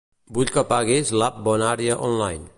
Vull 0.37 0.53
que 0.55 0.61
apaguis 0.61 1.13
l'app 1.21 1.39
BonÀrea 1.51 2.01
Online. 2.11 2.49